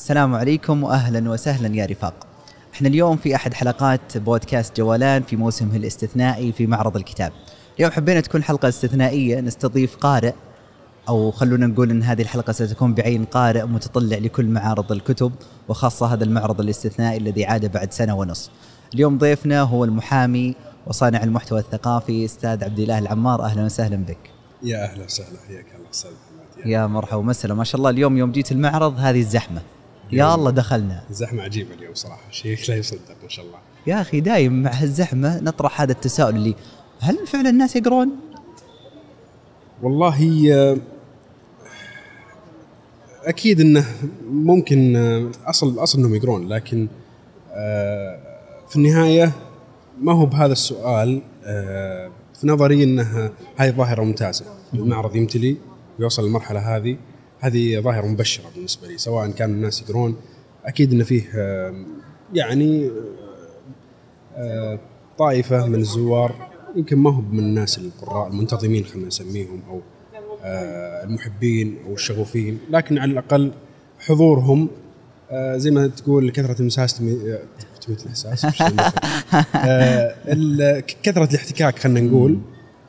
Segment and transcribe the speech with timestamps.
[0.00, 2.14] السلام عليكم واهلا وسهلا يا رفاق.
[2.74, 7.32] إحنا اليوم في أحد حلقات بودكاست جولان في موسمه الاستثنائي في معرض الكتاب.
[7.76, 10.32] اليوم حبينا تكون حلقة استثنائية نستضيف قارئ
[11.08, 15.32] أو خلونا نقول إن هذه الحلقة ستكون بعين قارئ متطلع لكل معارض الكتب
[15.68, 18.50] وخاصة هذا المعرض الاستثنائي الذي عاد بعد سنة ونصف.
[18.94, 20.54] اليوم ضيفنا هو المحامي
[20.86, 24.30] وصانع المحتوى الثقافي أستاذ عبد الله العمار أهلا وسهلا بك.
[24.62, 26.10] يا أهلا وسهلا حياك الله أستاذ
[26.66, 29.60] يا مرحبا ومسهلا ما شاء الله اليوم يوم جيت المعرض هذه الزحمة
[30.12, 31.02] يا الله دخلنا.
[31.10, 32.30] الزحمة عجيبة اليوم صراحة.
[32.30, 33.58] شيء لا يصدق ما شاء الله.
[33.86, 36.54] يا أخي دايم مع هالزحمة نطرح هذا التساؤل اللي
[37.00, 38.10] هل فعلا الناس يقرون؟
[39.82, 40.76] والله آه،
[43.24, 43.84] أكيد إنه
[44.30, 46.88] ممكن آه، أصل أصل إنهم يقرون لكن
[47.52, 48.18] آه،
[48.68, 49.32] في النهاية
[50.00, 51.22] ما هو بهذا السؤال
[52.34, 54.44] في نظري إنها هذه ظاهرة ممتازة.
[54.74, 55.56] المعرض يمتلي
[55.98, 56.96] ويوصل للمرحلة هذه
[57.40, 60.16] هذه ظاهرة مبشرة بالنسبة لي سواء كان الناس يقرون
[60.64, 61.24] أكيد إن فيه
[62.34, 62.90] يعني
[64.36, 64.78] آه،
[65.18, 69.80] طائفة من الزوار يمكن ما هو من الناس القراء المنتظمين خلينا نسميهم أو
[70.44, 73.52] آه، المحبين أو الشغوفين لكن على الأقل
[73.98, 74.68] حضورهم
[75.30, 77.38] آه، زي ما تقول كثرة المساس تمي-
[77.86, 78.46] تميت الإحساس
[81.02, 82.38] كثرة الاحتكاك خلينا نقول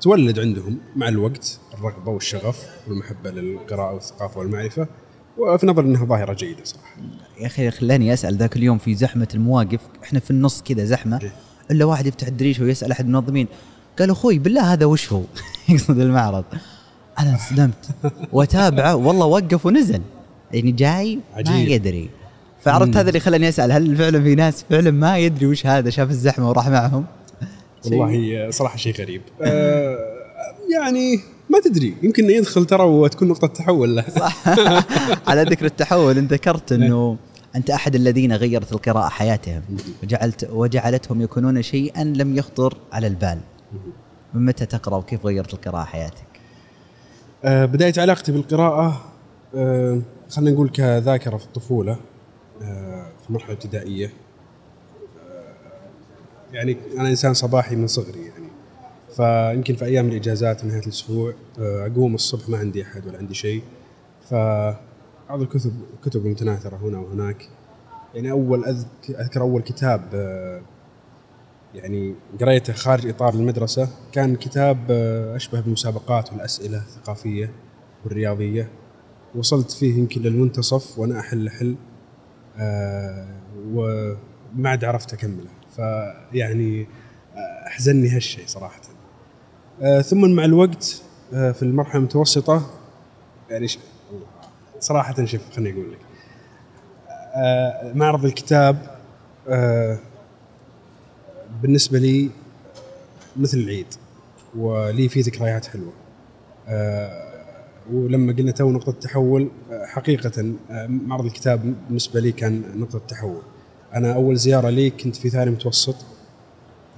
[0.01, 4.87] تولد عندهم مع الوقت الرغبة والشغف والمحبة للقراءة والثقافة والمعرفة
[5.37, 6.95] وفي نظري إنها ظاهرة جيدة صراحة
[7.39, 11.33] يا أخي خلاني أسأل ذاك اليوم في زحمة المواقف إحنا في النص كذا زحمة إيه.
[11.71, 13.47] إلا واحد يفتح الدريشه ويسأل أحد المنظمين
[13.99, 15.21] قال أخوي بالله هذا وش هو؟
[15.69, 16.45] يقصد المعرض
[17.19, 17.89] أنا انصدمت
[18.33, 20.01] وتابعه والله وقف ونزل
[20.53, 21.67] يعني جاي ما عجيب.
[21.67, 22.09] يدري
[22.61, 26.09] فعرفت هذا اللي خلاني أسأل هل فعلا في ناس فعلا ما يدري وش هذا شاف
[26.09, 27.05] الزحمة وراح معهم؟
[27.85, 29.21] والله صراحة شيء غريب.
[29.41, 29.97] آه،
[30.73, 34.05] يعني ما تدري يمكن يدخل ترى وتكون نقطة تحول له.
[35.27, 37.17] على ذكر التحول انت ذكرت إنه
[37.55, 39.61] أنت أحد الذين غيرت القراءة حياتهم
[40.03, 43.39] وجعلت وجعلتهم يكونون شيئا لم يخطر على البال.
[44.33, 46.31] من متى تقرأ وكيف غيرت القراءة حياتك؟
[47.45, 49.01] آه، بداية علاقتي بالقراءة
[49.55, 51.97] آه، خلينا نقول كذاكرة في الطفولة
[52.61, 54.13] آه، في المرحله الابتدائيه
[56.53, 58.51] يعني أنا إنسان صباحي من صغري يعني.
[59.15, 63.63] فيمكن في أيام الإجازات نهاية الأسبوع آه، أقوم الصبح ما عندي أحد ولا عندي شيء.
[64.29, 67.49] فبعض الكتب الكتب المتناثره هنا وهناك.
[68.13, 68.65] يعني أول
[69.09, 70.61] أذكر, أول كتاب آه،
[71.75, 73.89] يعني قريته خارج إطار المدرسة.
[74.11, 77.51] كان كتاب آه، أشبه بالمسابقات والأسئلة الثقافية
[78.03, 78.69] والرياضية.
[79.35, 81.75] وصلت فيه يمكن للمنتصف وأنا أحل حل
[82.57, 83.27] آه،
[83.67, 85.60] وما عرفت أكمله.
[85.75, 86.87] فيعني
[87.67, 88.81] أحزنني هالشيء صراحة.
[89.81, 91.01] آه، ثم مع الوقت
[91.33, 92.69] آه، في المرحلة المتوسطة
[93.49, 93.67] يعني
[94.79, 95.99] صراحة شوف خليني أقول لك.
[97.35, 98.77] آه، معرض الكتاب
[101.61, 102.29] بالنسبة لي
[103.37, 103.87] مثل العيد
[104.55, 105.93] ولي فيه ذكريات حلوة.
[107.91, 110.53] ولما قلنا تو نقطة تحول حقيقة
[110.87, 113.41] معرض الكتاب بالنسبة لي كان نقطة تحول.
[113.95, 115.95] أنا أول زيارة لي كنت في ثاني متوسط.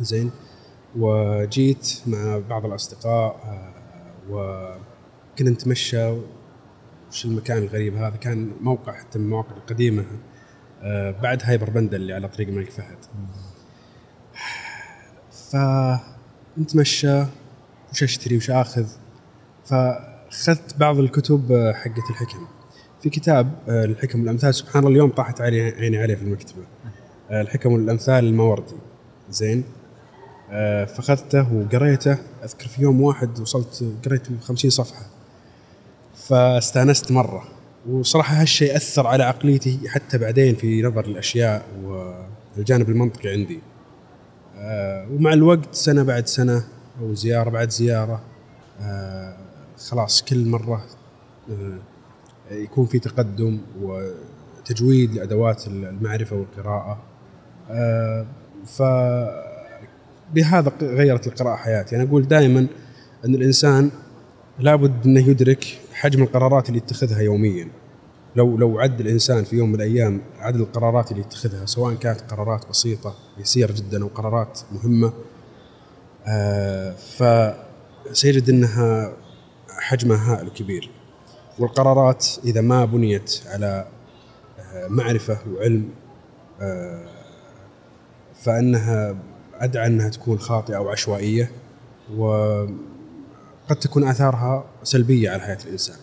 [0.01, 0.31] زين.
[0.95, 3.73] وجيت مع بعض الأصدقاء آه،
[4.29, 6.09] وكنا نتمشى.
[7.09, 10.05] وش المكان الغريب هذا؟ كان موقع حتى من المواقع القديمة
[10.81, 12.97] آه، بعد هايبر بنده اللي على طريق الملك فهد.
[16.57, 17.21] فنتمشى
[17.91, 18.87] وش أشتري؟ وش آخذ؟
[19.65, 22.47] فأخذت بعض الكتب آه، حقت الحكم.
[23.03, 24.55] في كتاب آه، الحكم والأمثال.
[24.55, 26.61] سبحان الله اليوم طاحت علي عيني عليه في المكتبة.
[27.31, 28.75] آه، الحكم والأمثال الماوردي.
[29.29, 29.63] زين.
[30.51, 32.17] آه، فاخذته وقريته.
[32.43, 35.05] أذكر في يوم واحد وصلت قريت 50 صفحة.
[36.15, 37.43] فاستأنست مرة.
[37.89, 41.65] وصراحة هالشيء أثر على عقليتي حتى بعدين في نظر الأشياء
[42.57, 43.59] والجانب المنطقي عندي.
[45.11, 46.63] ومع الوقت سنة بعد سنة
[47.01, 48.21] أو زيارة بعد زيارة
[49.77, 50.85] خلاص كل مرة
[52.51, 57.01] يكون في تقدم وتجويد لأدوات المعرفة والقراءة.
[57.69, 58.25] آه،
[58.65, 58.81] ف
[60.33, 61.95] بهذا غيرت القراءة حياتي.
[61.95, 62.67] أنا أقول دائما
[63.25, 63.91] أن الإنسان
[64.59, 67.67] لابد أنه يدرك حجم القرارات اللي يتخذها يوميا.
[68.35, 72.69] لو لو عد الإنسان في يوم من الأيام عدد القرارات اللي يتخذها سواء كانت قرارات
[72.69, 75.13] بسيطة يسيره جدا أو قرارات مهمة
[76.27, 79.13] آه فسيجد أنها
[79.69, 80.89] حجمها هائل وكبير.
[81.59, 83.85] والقرارات إذا ما بنيت على
[84.59, 85.89] آه، معرفة وعلم
[86.61, 87.05] آه،
[88.43, 89.15] فإنها
[89.53, 91.51] أدعى إنها تكون خاطئة أو عشوائية
[92.17, 92.69] وقد
[93.81, 95.97] تكون آثارها سلبية على حياة الإنسان.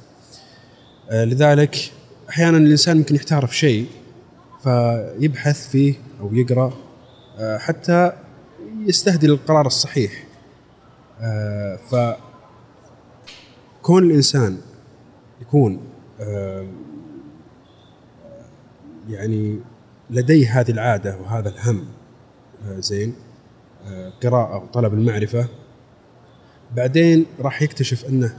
[1.11, 1.93] آه، لذلك
[2.29, 3.87] أحيانا الإنسان ممكن يحتار في شيء
[4.63, 6.73] فيبحث فيه أو يقرأ
[7.59, 8.13] حتى
[8.87, 10.25] يستهدي القرار الصحيح
[11.21, 12.17] آه، ف
[13.83, 14.59] كون الإنسان
[15.41, 15.81] يكون
[16.21, 16.67] آه،
[19.09, 19.61] يعني
[20.11, 21.85] لديه هذه العادة وهذا الهم
[22.65, 23.15] آه، زين
[23.87, 25.49] آه، قراءة وطلب المعرفة.
[26.77, 28.37] بعدين راح يكتشف أنه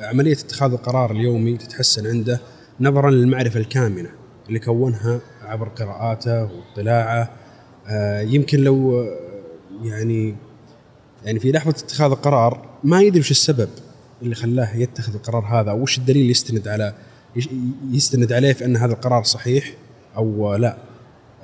[0.00, 2.40] عملية اتخاذ القرار اليومي تتحسن عنده
[2.80, 4.10] نظرا للمعرفة الكامنة
[4.48, 7.30] اللي كونها عبر قراءاته واطلاعه.
[8.20, 9.06] يمكن لو
[9.82, 10.36] يعني
[11.24, 13.68] يعني في لحظة اتخاذ القرار ما يدري وش السبب.
[14.22, 16.94] اللي خلاه يتخذ القرار هذا أو وش الدليل اللي يستند على
[17.90, 19.72] يستند عليه في أن هذا القرار صحيح
[20.16, 20.76] أو لا؟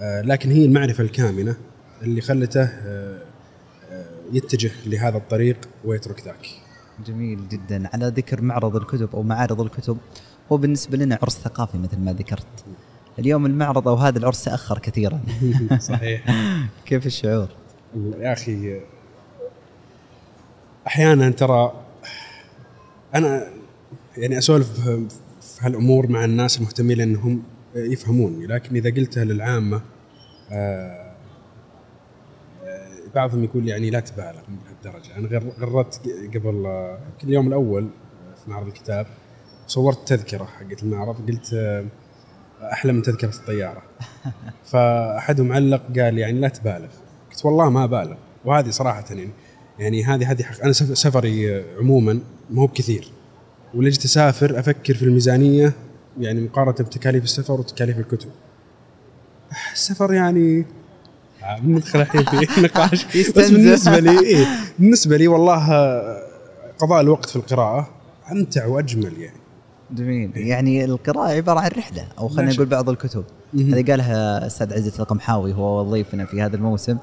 [0.00, 1.56] آه، لكن هي المعرفة الكامنة
[2.02, 3.18] اللي خلته آه،
[3.90, 6.48] آه، يتجه لهذا الطريق ويترك ذاك.
[7.06, 7.88] جميل جدا.
[7.92, 9.98] على ذكر معرض الكتب أو معارض الكتب
[10.52, 12.64] هو بالنسبة لنا عرس ثقافي مثل ما ذكرت.
[13.18, 15.20] اليوم المعرض أو هذا العرس تاخر كثيرا.
[15.78, 16.24] صحيح.
[16.86, 17.48] كيف الشعور؟
[18.18, 18.80] يا أخي
[20.86, 21.81] أحيانا ترى
[23.14, 23.46] أنا
[24.16, 25.06] يعني أسولف في
[25.60, 27.42] هالأمور مع الناس المهتمين لأنهم
[27.74, 29.82] يفهموني لكن إذا قلتها للعامة
[30.52, 31.12] آه،
[32.64, 35.16] آه، بعضهم يقول يعني لا تبالغ من بهالدرجة.
[35.16, 36.00] أنا غر- غردت
[36.34, 37.88] قبل آه، يمكن اليوم الأول
[38.44, 39.06] في معرض الكتاب
[39.66, 41.84] صورت تذكرة حقت المعرض قلت آه،
[42.72, 43.82] أحلى من تذكرة الطيارة.
[44.72, 46.88] فاحدهم علق قال يعني لا تبالغ.
[47.30, 49.30] قلت والله ما بالغ وهذه صراحة يعني
[49.78, 52.20] يعني هذه هذه حق أنا سف- سفري آه، عموما
[52.50, 53.08] ما هو بكثير.
[53.74, 55.72] ولما جيت أسافر أفكر في الميزانية
[56.20, 58.28] يعني مقارنة بتكاليف السفر وتكاليف الكتب.
[59.72, 60.66] السفر يعني
[61.64, 63.04] ندخل الحين في نقاش.
[63.36, 63.50] بس.
[63.50, 64.46] بالنسبة لي إيه
[64.78, 66.22] بالنسبة لي والله آه،
[66.78, 67.90] قضاء الوقت في القراءة
[68.32, 69.36] أمتع وأجمل يعني.
[69.90, 70.30] جميل.
[70.36, 72.56] يعني القراءة عبارة عن رحلة أو خلينا ماشي.
[72.56, 73.24] نقول بعض الكتب.
[73.54, 76.98] هذه قالها أستاذ عزت القمحاوي هو ضيفنا في هذا الموسم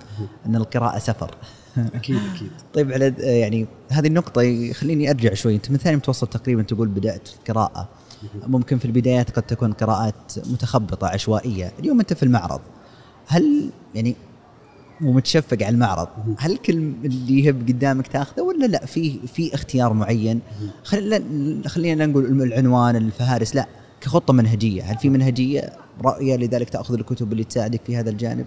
[0.45, 1.31] أن القراءة سفر.
[1.77, 2.51] أكيد أكيد.
[2.74, 5.56] طيب على يعني هذه النقطة يخليني أرجع شوي.
[5.56, 7.89] أنت من ثاني متوسط تقريبا تقول بدأت القراءة
[8.48, 11.71] ممكن في البدايات قد تكون قراءات متخبطة عشوائية.
[11.80, 12.62] اليوم أنت في المعرض.
[13.27, 14.16] هل يعني
[15.01, 16.07] ومتشفق على المعرض
[16.38, 16.74] هل كل
[17.06, 20.42] اللي يهب قدامك تاخذه ولا لا؟ في في اختيار معين.
[20.83, 23.68] خلينا خلينا نقول العنوان الفهارس لا.
[24.01, 24.83] كخطة منهجية.
[24.83, 28.45] هل في منهجية رأية لذلك تأخذ الكتب اللي تساعدك في هذا الجانب؟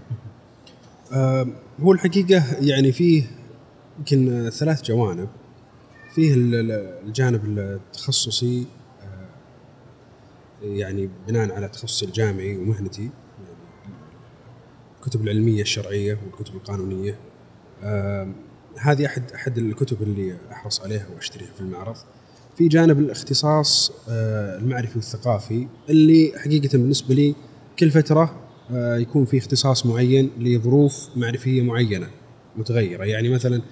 [1.82, 3.25] هو الحقيقة يعني فيه
[3.99, 5.29] يمكن ثلاث جوانب.
[6.14, 8.67] فيه ال- ال- الجانب التخصصي
[9.02, 9.29] آه،
[10.62, 13.12] يعني بناء على تخصصي الجامعي ومهنتي يعني
[15.00, 17.19] الكتب العلمية الشرعية والكتب القانونية.
[17.82, 18.29] آه،
[18.79, 21.96] هذه أحد أحد الكتب اللي أحرص عليها وأشتريها في المعرض.
[22.56, 27.34] في جانب الاختصاص آه، المعرفي والثقافي اللي حقيقة بالنسبة لي
[27.79, 28.42] كل فترة آه،
[28.74, 32.08] يكون في اختصاص معين لظروف معرفية معينة
[32.56, 33.04] متغيرة.
[33.04, 33.62] يعني مثلا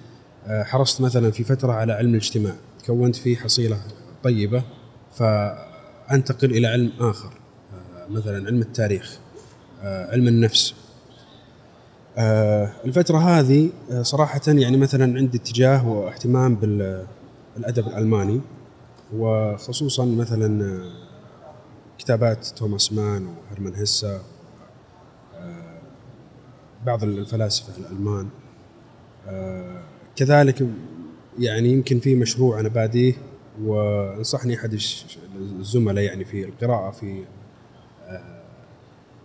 [0.47, 2.55] آه، حرصت مثلا في فترة على علم الاجتماع
[2.85, 3.77] كونت فيه حصيلة
[4.23, 4.63] طيبة
[5.13, 7.33] فأنتقل إلى علم آخر
[7.73, 9.19] آه، مثلا علم التاريخ
[9.83, 10.73] آه، علم النفس.
[12.17, 18.41] آه، الفترة هذه آه، صراحة يعني مثلا عندي اتجاه واهتمام بالأدب الألماني
[19.15, 20.91] وخصوصا مثلا آه،
[21.97, 24.21] كتابات توماس مان وهرمان هيسا آه،
[26.85, 28.27] بعض الفلاسفة الألمان.
[29.27, 29.83] آه،
[30.15, 30.67] كذلك
[31.39, 33.13] يعني يمكن في مشروع أنا باديه
[33.63, 35.05] وأنصحني الش-
[35.59, 37.23] الزملاء يعني في القراءة في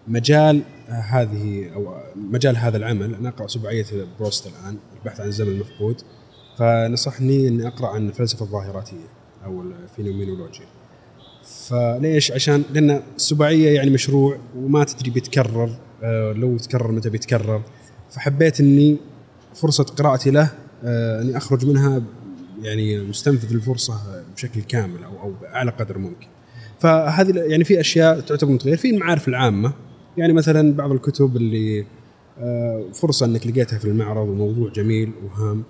[0.09, 3.15] مجال هذه أو مجال هذا العمل.
[3.15, 3.85] أنا أقرأ سباعية
[4.21, 6.01] بروست الآن البحث عن الزمن المفقود.
[6.59, 9.07] فنصحني إني أقرأ عن الفلسفة الظاهراتية
[9.45, 10.67] أو الفينومينولوجيا.
[11.69, 15.65] فليش؟ عشان لأن السباعيه يعني مشروع وما تدري بيتكرر.
[15.65, 15.77] آه،
[16.33, 17.63] لو تكرر متى بيتكرر.
[18.11, 18.97] فحبيت إني
[19.55, 20.51] فرصة قراءتي له
[20.85, 22.03] آه، إني أخرج منها
[22.63, 23.95] يعني مستنفذ الفرصة
[24.37, 26.27] بشكل كامل أو أو بأعلى قدر ممكن.
[26.81, 29.73] فهذه يعني في أشياء تعتبر متغير في المعارف العامة
[30.17, 31.87] يعني مثلا بعض الكتب اللي
[32.39, 35.63] آه، فرصة إنك لقيتها في المعرض وموضوع جميل وهام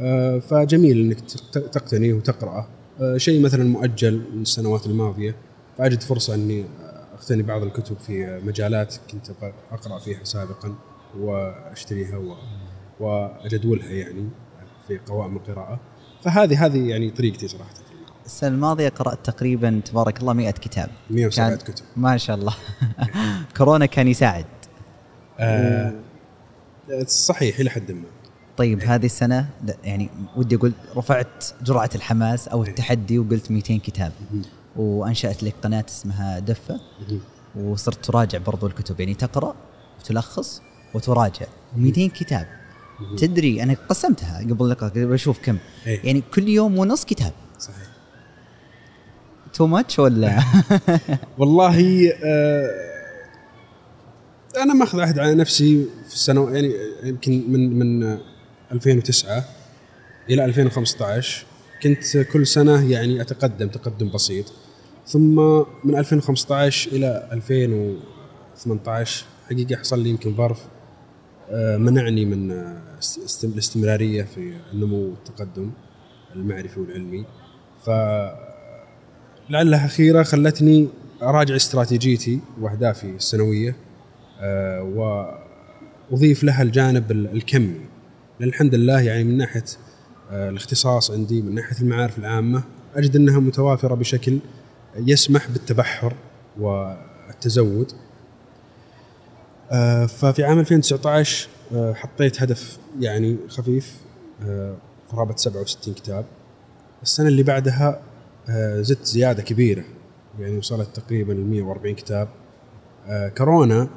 [0.00, 2.66] آه، فجميل إنك تق- تقتنيه وتقرأه.
[3.00, 5.34] آه، شيء مثلا مؤجل من السنوات الماضية
[5.78, 6.64] فأجد فرصة إني
[7.18, 9.30] اقتني بعض الكتب في مجالات كنت
[9.72, 10.74] اقرا فيها سابقا
[11.18, 12.20] وأشتريها
[13.00, 14.28] واجدولها يعني
[14.88, 15.80] في قوائم القراءة.
[16.22, 17.70] فهذه هذه يعني طريقتي صراحة.
[18.26, 20.90] السنة الماضية قرأت تقريبا تبارك الله 100 كتاب.
[21.10, 21.84] 107 كان- كتب.
[21.96, 22.54] ما شاء الله.
[23.56, 24.44] كورونا كان يساعد.
[25.38, 25.92] آه
[27.06, 28.04] صحيح إلى حد ما.
[28.56, 34.12] طيب هذه السنة لا، يعني ودي أقول رفعت جرعة الحماس أو التحدي وقلت 200 كتاب.
[34.78, 36.80] وأنشأت لك قناة اسمها دفة.
[37.56, 39.54] وصرت تراجع برضو الكتب يعني تقرأ
[40.00, 40.62] وتلخص
[40.94, 41.46] وتراجع.
[41.76, 42.46] 200 كتاب.
[43.18, 45.58] تدري أنا قسمتها قبل اللقاء بشوف كم.
[45.86, 46.00] إيه.
[46.04, 47.32] يعني كل يوم ونص كتاب.
[47.58, 47.88] صحيح.
[49.54, 50.42] too much ولا؟
[51.38, 52.70] والله آه
[54.56, 58.18] أنا ماخذ عهد على نفسي في السنة يعني يمكن من من آه،
[58.72, 59.44] 2009
[60.30, 61.46] إلى 2015
[61.82, 64.52] كنت كل سنة يعني أتقدم تقدم بسيط.
[65.08, 65.34] ثم
[65.84, 70.64] من 2015 إلى 2018 حقيقة حصل لي يمكن ظرف
[71.50, 75.70] آه، منعني من آه، است- است- الاستمرارية في النمو والتقدم
[76.36, 77.24] المعرفي والعلمي.
[77.84, 77.90] ف
[79.50, 80.88] لعلها خيره خلتني
[81.22, 83.76] أراجع استراتيجيتي وأهدافي السنوية
[84.40, 84.82] آه،
[86.12, 87.80] وأضيف لها الجانب ال- الكمي.
[88.40, 89.64] لأن الحمد لله يعني من ناحية
[90.32, 92.62] الاختصاص عندي من ناحية المعارف العامة
[92.96, 94.38] أجد أنها متوافرة بشكل
[95.06, 96.14] يسمح بالتبحر
[96.60, 97.92] والتزود.
[99.70, 103.96] آه، ففي عام 2019 آه، حطيت هدف يعني خفيف
[104.42, 104.76] آه،
[105.12, 106.24] قرابه 67 كتاب.
[107.02, 108.00] السنة اللي بعدها
[108.48, 109.84] آه، زدت زيادة كبيرة
[110.40, 112.28] يعني وصلت تقريبا ل 140 كتاب.
[113.06, 113.88] آه، كورونا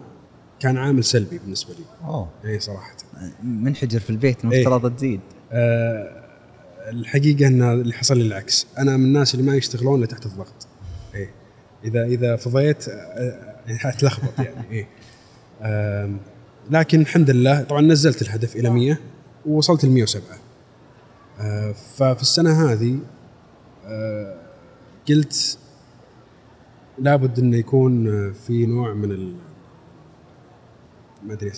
[0.60, 1.86] كان عامل سلبي بالنسبة لي.
[2.08, 2.30] أوه.
[2.46, 2.96] اي صراحة.
[3.44, 5.20] منحجر في البيت المفترض تزيد.
[5.52, 6.22] آه،
[6.90, 8.68] الحقيقة إن اللي حصل لي العكس.
[8.78, 10.68] أنا من الناس اللي ما يشتغلون إلا تحت الضغط.
[11.84, 14.86] إذا إذا فضيت آه، يعني أتلخبط يعني
[15.62, 16.18] آم،
[16.72, 18.98] لكن الحمد لله طبعا نزلت الهدف إلى 100
[19.46, 20.24] ووصلت ل 107
[21.40, 23.00] آه، ففي السنة هذه
[23.86, 24.36] آه،
[25.10, 25.58] قلت
[27.00, 29.36] لابد إنه يكون آه، في نوع من ال
[31.24, 31.52] ما أدري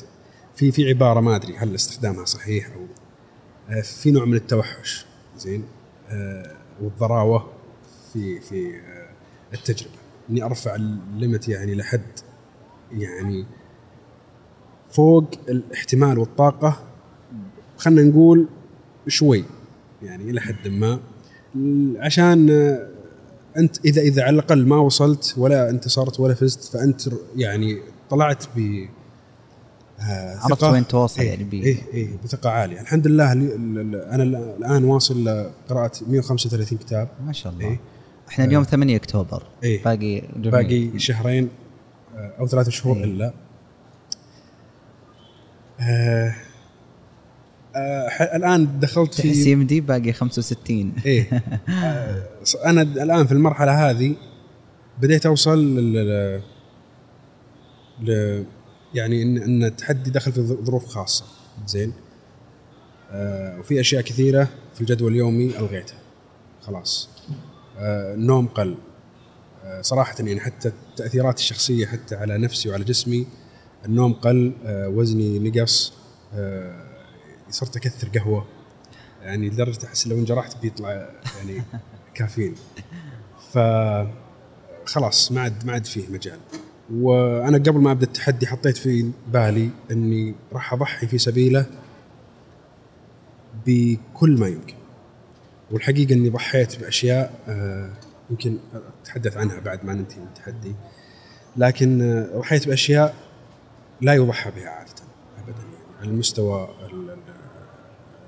[0.56, 2.86] في في عبارة ما أدري هل استخدامها صحيح أو
[3.70, 5.06] آه، في نوع من التوحش
[5.38, 5.64] زين
[6.10, 6.52] آه،
[6.82, 7.50] والضراوة
[8.14, 9.10] في في آه،
[9.54, 9.94] التجربة.
[10.30, 12.02] إني أرفع الليمت يعني لحد
[12.92, 13.46] يعني
[14.92, 16.80] فوق الاحتمال والطاقة.
[17.78, 18.48] خلينا نقول
[19.08, 19.44] شوي
[20.04, 21.00] يعني إلى حد ما.
[21.98, 22.50] عشان
[23.58, 27.02] أنت إذا إذا على الأقل ما وصلت ولا انتصرت ولا فزت فأنت
[27.36, 27.78] يعني
[28.10, 28.86] طلعت ب
[30.00, 30.64] آه، عرفت.
[30.64, 32.82] وين توصل إيه يعني بي- إيه إيه بثقة عالية.
[32.82, 37.08] الحمد لله أنا ال- الآن واصل لقراءة 135 كتاب.
[37.26, 37.66] ما شاء الله.
[37.66, 37.80] إيه.
[38.30, 39.44] إحنا اليوم 8 أكتوبر.
[39.64, 39.84] إيه.
[39.84, 40.52] باقي جميل.
[40.52, 41.50] باقي شهرين
[42.16, 43.04] آه، أو ثلاثة شهور إيه.
[43.04, 43.34] إلا.
[45.80, 46.36] آه
[47.76, 51.30] آه الآن دخلت في يمدي باقي 65 إيه.
[51.70, 52.24] آه
[52.66, 54.16] أنا الآن في المرحلة هذه
[55.02, 56.42] بديت أوصل لل
[58.02, 58.46] ل-
[58.94, 61.26] يعني ان إن التحدي دخل في ظروف خاصة.
[61.68, 61.94] زين.
[63.12, 65.98] آه وفي أشياء كثيرة في الجدول اليومي ألغيتها.
[66.62, 67.10] خلاص.
[67.84, 68.76] النوم قل.
[69.64, 73.28] آه صراحة يعني حتى التاثيرات الشخصية حتى على نفسي وعلى جسمي
[73.86, 75.94] النوم قل آه وزني نقص
[76.34, 76.86] آه
[77.50, 78.46] صرت أكثر قهوة.
[79.22, 81.62] يعني لدرجة أحس لو انجرحت بيطلع يعني
[82.16, 82.56] كافيين.
[83.54, 83.60] ف
[84.86, 86.40] خلاص ما عاد ما عاد فيه مجال.
[86.94, 91.66] وأنا قبل ما أبدأ التحدي حطيت في بالي إني راح أضحي في سبيله
[93.66, 94.76] بكل ما يمكن.
[95.74, 97.90] والحقيقة إني ضحيت بأشياء آه،
[98.30, 98.58] يمكن
[99.04, 100.76] أتحدث عنها بعد ما ننتهي من التحدي.
[101.58, 103.16] لكن آه، ضحيت بأشياء
[104.02, 104.92] لا يضحى بها عادة
[105.38, 105.98] ابدا يعني.
[106.02, 107.24] على مستوى ال- ال-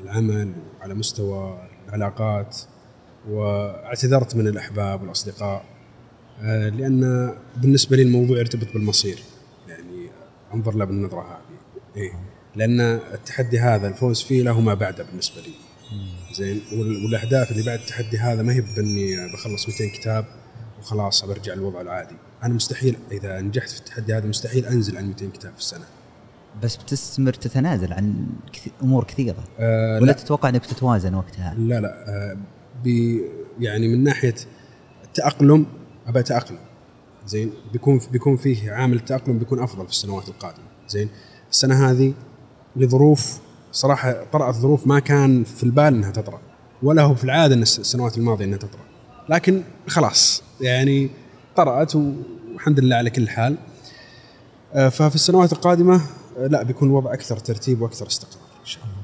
[0.04, 2.58] العمل وعلى مستوى العلاقات
[3.30, 5.66] واعتذرت من الأحباب والأصدقاء
[6.42, 9.20] آه، لأن بالنسبة لي الموضوع يرتبط بالمصير.
[9.68, 10.10] يعني
[10.54, 11.58] أنظر له بالنظرة هذه.
[11.98, 12.12] إيه.
[12.56, 12.80] لأن
[13.14, 15.54] التحدي هذا الفوز فيه له ما بعده بالنسبة لي.
[16.36, 16.62] زين.
[16.74, 20.26] وال- والأهداف اللي بعد التحدي هذا ما هي بإني بخلص 200 كتاب
[20.80, 22.16] وخلاص برجع للوضع العادي.
[22.44, 25.86] أنا مستحيل إذا نجحت في التحدي هذا مستحيل أنزل عن 200 كتاب في السنة.
[26.64, 29.44] بس بتستمر تتنازل عن كث- أمور كثيرة.
[29.60, 32.38] آه ولا لا تتوقع إنك بتتوازن وقتها؟ لا لا.
[32.84, 33.22] بي
[33.60, 34.36] يعني من ناحية
[35.04, 35.66] التاقلم
[36.08, 36.58] أبى أتأقلم.
[37.28, 37.52] زين.
[37.74, 40.66] بيكون بيكون فيه عامل التاقلم بيكون أفضل في السنوات القادمة.
[40.90, 41.10] زين.
[41.52, 42.14] السنة هذه
[42.76, 43.40] لظروف
[43.76, 46.40] صراحة طرات ظروف ما كان في البال إنها تطرأ
[46.84, 48.82] ولا هو في العادة السنوات الماضية إنها تطرأ.
[49.30, 51.10] لكن خلاص يعني
[51.56, 53.56] طرات والحمد لله على كل حال.
[54.74, 56.02] آه، ففي السنوات القادمة
[56.38, 58.96] آه، لا بيكون الوضع أكثر ترتيب وأكثر استقرار إن شاء الله.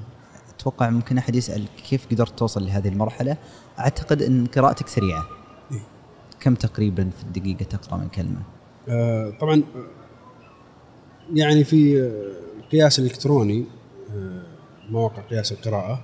[0.55, 3.37] أتوقع ممكن أحد يسأل كيف قدرت توصل لهذه المرحلة؟
[3.79, 5.25] أعتقد إن قراءتك سريعة.
[5.71, 5.83] إيه.
[6.39, 8.41] كم تقريبا في الدقيقة تقرأ من كلمة؟
[8.89, 9.85] آه، طبعا آه،
[11.33, 12.11] يعني في
[12.59, 13.65] القياس الإلكتروني
[14.15, 14.50] آه،
[14.89, 16.01] مواقع قياس القراءة.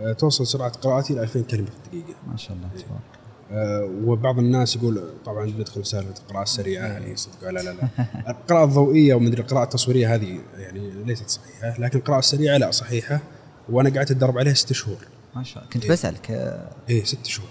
[0.00, 2.18] آه، توصل سرعة قراءتي إلى 2000 كلمة في الدقيقة.
[2.30, 3.14] ما شاء الله تبارك.
[3.52, 7.88] آه، وبعض الناس يقول طبعا ندخل سالفة القراءة السريعة هي صدق ولا لا لا.
[8.30, 13.20] القراءة الضوئية ومدري القراءة التصويرية هذه يعني ليست صحيحة لكن القراءة السريعة لا صحيحة.
[13.68, 14.98] وأنا قعدت أتدرب عليها ست شهور.
[15.36, 15.72] ما شاء الله.
[15.72, 17.48] كنت بسألك آه، إيه ست شهور.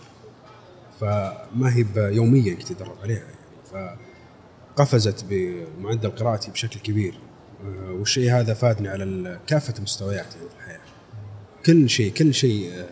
[1.00, 3.98] فما هي يوميا كنت أتدرب عليها يعني.
[4.76, 7.20] فقفزت بمعدل قراءتي بشكل كبير.
[7.68, 10.80] والشيء هذا فادني على كافة المستويات يعني في الحياة.
[11.66, 12.86] كل شيء كل شيء آه،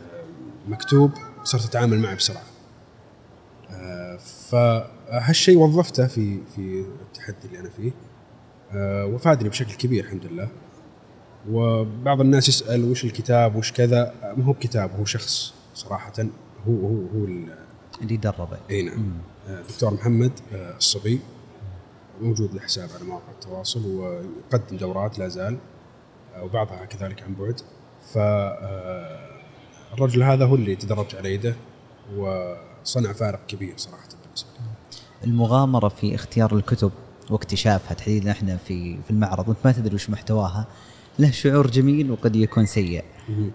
[0.68, 1.12] مكتوب
[1.44, 2.44] صرت أتعامل معه بسرعة.
[3.72, 4.18] آه،
[4.50, 7.92] فهالشيء وظفته في في التحدي اللي أنا فيه.
[8.72, 10.50] آه، وفادني بشكل كبير الحمد لله.
[11.50, 14.14] وبعض الناس يسأل وش الكتاب وش كذا.
[14.24, 16.14] آه، ما هو بكتاب هو شخص صراحة
[16.68, 17.56] هو هو هو ال-
[18.02, 18.58] اللي دربه.
[18.70, 19.12] إي نعم.
[19.48, 21.20] آه، دكتور محمد آه، الصبي.
[22.22, 25.58] موجود له حساب على مواقع التواصل ويقدم دورات لا زال
[26.42, 27.60] وبعضها كذلك عن بعد.
[28.14, 29.32] ف آه،
[30.24, 31.56] هذا هو اللي تدربت على يده
[32.18, 34.50] وصنع فارق كبير صراحة بالنسبة
[35.24, 36.92] المغامرة في اختيار الكتب
[37.30, 40.68] واكتشافها تحديدا إحنا في في المعرض وأنت ما تدري وش محتواها.
[41.20, 43.04] له شعور جميل وقد يكون سيء.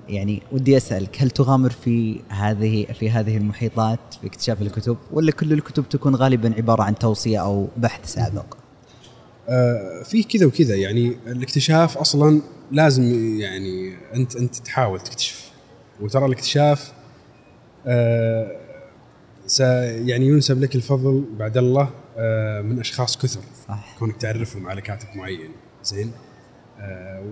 [0.08, 5.52] يعني ودي اسالك هل تغامر في هذه في هذه المحيطات في اكتشاف الكتب؟ ولا كل
[5.52, 8.56] الكتب تكون غالبا عبارة عن توصية أو بحث سابق؟
[9.48, 10.74] آه، في كذا وكذا.
[10.74, 15.50] يعني الاكتشاف أصلا لازم يعني أنت أنت تحاول تكتشف.
[16.00, 16.92] وترى الاكتشاف
[17.86, 18.52] آه،
[20.06, 23.40] يعني ينسب لك الفضل بعد الله آه، من أشخاص كثر.
[23.68, 23.96] صح.
[23.98, 25.50] كونك تعرفهم على كاتب معين.
[25.84, 26.12] زين؟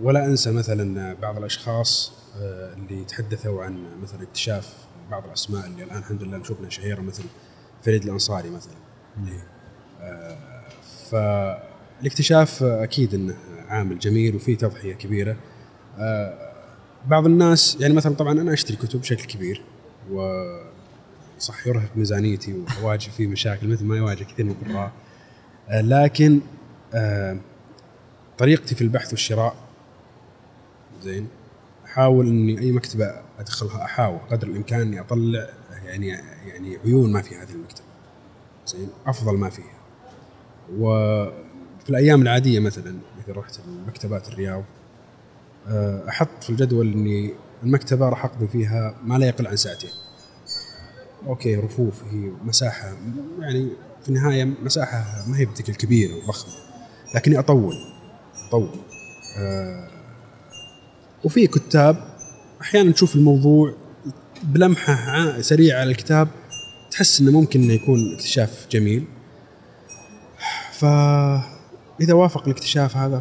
[0.02, 4.74] ولا أنسى مثلا بعض الأشخاص آه، اللي تحدثوا عن مثلا اكتشاف
[5.10, 7.22] بعض الأسماء اللي الآن الحمد لله نشوفنا شهيرة مثل
[7.82, 8.74] فريد الأنصاري مثلا.
[10.00, 10.36] آه،
[11.10, 13.34] فالاكتشاف أكيد إنه
[13.68, 15.36] عامل جميل وفيه تضحية كبيرة.
[15.98, 16.52] آه،
[17.06, 19.62] بعض الناس يعني مثلا طبعا أنا أشتري كتب بشكل كبير
[20.10, 20.20] و
[21.38, 24.92] صح يرهق ميزانيتي وأواجه فيه مشاكل مثل ما يواجه كثير من القراء
[25.68, 26.40] آه، لكن
[26.94, 27.38] آه،
[28.38, 29.56] طريقتي في البحث والشراء.
[31.02, 31.28] زين.
[31.84, 35.48] أحاول إني أي مكتبة أدخلها أحاول قدر الإمكان إني أطلع
[35.84, 36.08] يعني
[36.46, 37.86] يعني عيون ما في هذه المكتبة.
[38.66, 38.88] زين.
[39.06, 39.74] أفضل ما فيها.
[40.78, 44.64] وفي الأيام العادية مثلا إذا رحت مكتبات الرياض
[45.68, 49.90] آه، أحط في الجدول إني المكتبة راح أقضي فيها ما لا يقل عن ساعتين.
[51.26, 52.96] أوكي رفوف هي مساحة
[53.40, 53.68] يعني
[54.02, 56.52] في النهاية مساحة ما هي بذيك الكبيره وضخمة
[57.14, 57.93] لكني أطول.
[58.56, 58.68] اطول
[59.38, 59.88] آه
[61.24, 61.96] وفي كتاب
[62.60, 63.74] أحيانا تشوف الموضوع
[64.42, 66.28] بلمحة سريعة على الكتاب
[66.90, 69.04] تحس إنه ممكن إنه يكون اكتشاف جميل.
[70.72, 73.20] فاذا وافق الاكتشاف هذا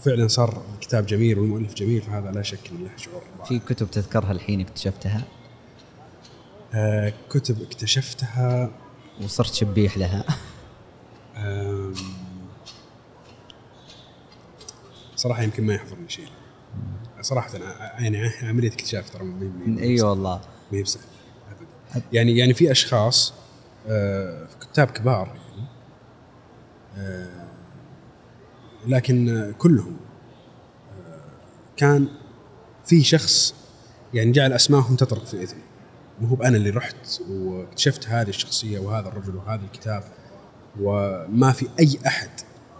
[0.00, 3.22] ففعلا صار الكتاب جميل والمؤلف جميل فهذا لا شك إنه له شعور.
[3.48, 5.24] في كتب تذكرها الحين اكتشفتها؟
[6.74, 8.70] آه كتب اكتشفتها.
[9.24, 10.24] وصرت شبيح لها.
[15.24, 16.28] صراحة يمكن ما يحضرني شيء.
[17.20, 17.50] صراحة
[17.98, 19.34] يعني عملية اكتشاف ترى
[19.78, 20.40] إي والله.
[20.72, 21.04] ما هي بسهله
[21.50, 22.06] ابدا.
[22.12, 23.34] يعني يعني في أشخاص
[23.88, 25.68] آه، كتاب كبار يعني
[26.96, 27.46] آه،
[28.86, 29.96] لكن كلهم
[30.98, 31.20] آه،
[31.76, 32.08] كان
[32.84, 33.54] في شخص
[34.14, 35.62] يعني جعل اسمائهم تطرق في إذني.
[36.20, 40.04] مو هو أنا اللي رحت واكتشفت هذه الشخصية وهذا الرجل وهذا الكتاب
[40.80, 42.30] وما في أي أحد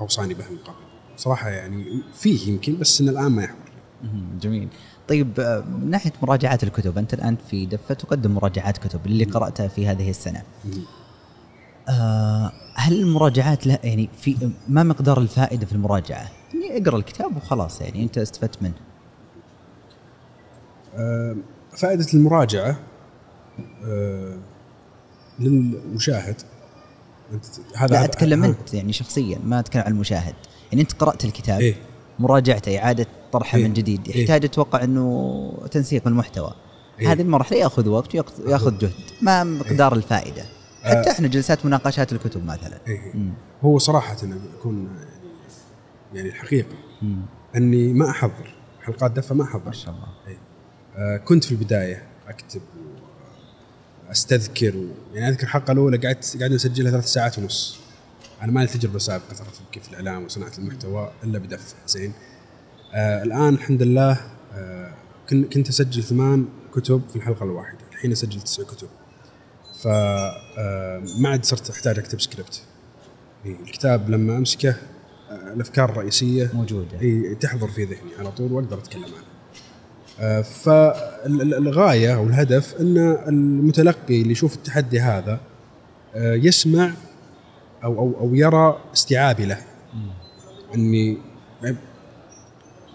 [0.01, 0.84] أوصاني به من قبل
[1.17, 3.59] صراحة يعني فيه يمكن بس ان الآن ما يحضر.
[4.41, 4.69] جميل
[5.09, 9.69] طيب آه، من ناحية مراجعات الكتب أنت الآن في دفة تقدم مراجعات كتب اللي قرأتها
[9.69, 10.43] في هذه السنة
[11.89, 17.81] آه هل المراجعات لا يعني في ما مقدار الفائدة في المراجعة؟ يعني اقرأ الكتاب وخلاص
[17.81, 18.75] يعني أنت استفدت منه.
[20.95, 21.37] آه،
[21.77, 22.79] فائدة المراجعة
[23.85, 24.37] آه،
[25.39, 26.37] للمشاهد
[27.33, 27.45] أنت
[27.77, 28.45] هذا لا أتكلم.
[28.45, 30.35] أنت يعني شخصيا ما أتكلم عن المشاهد
[30.73, 31.75] يعني أنت قرأت الكتاب إيه.
[32.19, 33.65] مراجعته إعادة طرحه إيه.
[33.65, 34.21] من جديد إيه.
[34.23, 36.55] يحتاج أتوقع أنه تنسيق المحتوى
[37.01, 37.13] إيه.
[37.13, 40.45] هذه المرحله يأخذ وقت وياخذ- يأخذ جهد ما مقدار الفائدة
[40.83, 43.13] حتى إحنا جلسات مناقشات الكتب مثلا إيه.
[43.15, 43.33] مم.
[43.63, 44.89] هو صراحة أنا أكون
[46.15, 47.23] يعني الحقيقة مم.
[47.57, 50.39] أني ما أحضر حلقات دفة ما أحضر ما شاء الله إيه.
[50.97, 52.61] آه، كنت في البداية أكتب
[54.09, 54.87] وأستذكر و...
[55.15, 57.81] يعني أذكر الحلقة الأولى قعدت قعدنا نسجلها ثلاث ساعات ونص
[58.45, 62.13] أنا ما لي تجربة سابقة ترى في كيف الإعلام وصناعة المحتوى إلا بدفة زين؟
[62.95, 64.21] آه الآن الحمد لله
[64.55, 64.95] آه
[65.31, 68.89] كن- كنت أسجل ثمان كتب في الحلقة الواحدة الحين أسجل تسع كتب.
[69.83, 72.63] ف آه، عاد صرت أحتاج أكتب سكريبت
[73.47, 74.77] الكتاب لما أمسكه
[75.31, 77.01] آه، الأفكار الرئيسية موجودة.
[77.01, 79.25] إي تحضر في ذهني على طول وأقدر أتكلم عنها.
[80.21, 85.41] آه، فالغايه أو الهدف إن المتلقي اللي يشوف التحدي هذا
[86.17, 86.93] يسمع
[87.85, 89.59] أو أو أو يرى استيعابي له.
[90.75, 91.19] إني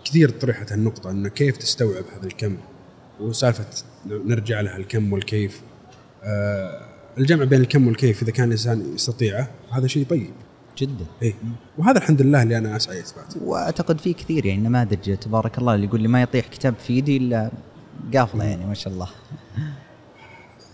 [0.05, 2.57] كثير طرحت النقطة أنه كيف تستوعب هذا الكم؟
[3.19, 3.65] وسالفة
[4.05, 5.61] نرجع لها الكم والكيف.
[6.23, 6.81] آه
[7.17, 10.33] الجمع بين الكم والكيف إذا كان الإنسان يستطيعه هذا شيء طيب.
[10.77, 11.05] جدا.
[11.21, 11.33] إيه.
[11.77, 15.85] وهذا الحمد لله اللي أنا أسعى إثباته وأعتقد في كثير يعني نماذج تبارك الله اللي
[15.85, 17.51] يقول لي ما يطيح كتاب في يدي إلا
[18.15, 19.09] قافلة يعني ما شاء الله.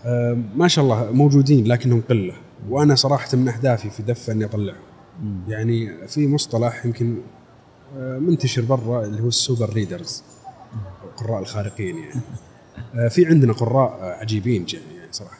[0.04, 2.34] آه ما شاء الله موجودين لكنهم قلة.
[2.68, 4.86] وأنا صراحة من أهدافي في دفة أني أطلعهم
[5.48, 7.18] يعني في مصطلح يمكن
[7.96, 10.22] آه، منتشر برا اللي هو ال super readers
[11.04, 12.20] القراء الخارقين يعني.
[12.94, 15.38] آه، في عندنا قراء عجيبين يعني صراحة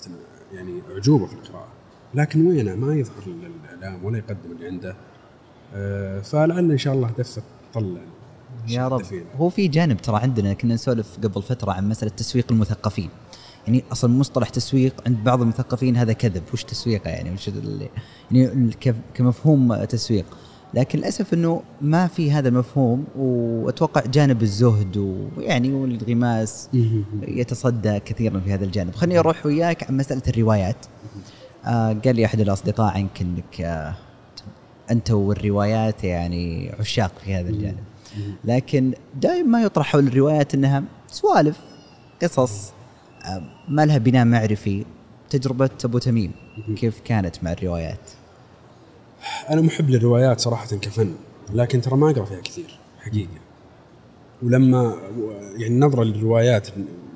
[0.54, 1.68] يعني أعجوبة في القراءة.
[2.14, 4.96] لكن وينه؟ ما يظهر للاعلام ولا يقدم اللي عنده.
[5.74, 8.00] آه، فلعل إن شاء الله دفه تطلع
[8.68, 9.02] يا رب.
[9.36, 13.10] هو في جانب ترى عندنا كنا نسولف قبل فترة عن مسألة تسويق المثقفين.
[13.66, 16.42] يعني أصلا مصطلح تسويق عند بعض المثقفين هذا كذب.
[16.52, 17.50] وش تسويقه يعني؟ وش
[18.30, 18.70] يعني
[19.14, 20.24] كمفهوم تسويق.
[20.74, 24.96] لكن للأسف إنه ما في هذا المفهوم وأتوقع جانب الزهد
[25.36, 26.68] ويعني والانغماس
[27.22, 28.94] يتصدى كثيرا في هذا الجانب.
[28.94, 30.76] خليني أروح وياك عن مسألة الروايات.
[31.64, 33.94] آه قال لي أحد الأصدقاء عنك إنك آه
[34.90, 37.84] أنت والروايات يعني عشاق في هذا الجانب.
[38.44, 41.60] لكن دائما ما يطرح حول الروايات إنها سوالف
[42.22, 42.72] قصص
[43.68, 44.84] ما لها بناء معرفي
[45.30, 46.32] تجربة أبو تميم.
[46.76, 48.10] كيف كانت مع الروايات؟
[49.50, 51.14] أنا محب للروايات صراحة كفن
[51.54, 53.40] لكن ترى ما أقرأ فيها كثير حقيقة.
[54.42, 54.96] ولما
[55.56, 56.68] يعني نظرة للروايات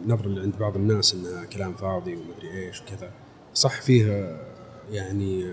[0.04, 3.10] النظره اللي عند بعض الناس إنها كلام فاضي ومدري إيش وكذا
[3.54, 4.36] صح فيه
[4.90, 5.44] يعني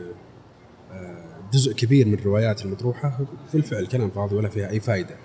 [0.91, 3.19] آه، جزء كبير من الروايات المطروحة
[3.53, 5.15] بالفعل كلام فاضي ولا فيها أي فائده